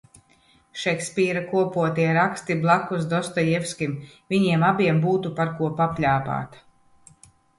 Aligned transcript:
Šekspīra 0.83 1.41
kopotie 1.51 2.07
raksti 2.17 2.55
blakus 2.63 3.05
Dostojevskim, 3.11 3.93
viņiem 4.35 4.65
abiem 4.69 5.03
būtu 5.05 5.33
par 5.41 5.51
ko 5.59 5.69
papļāpāt. 5.83 6.57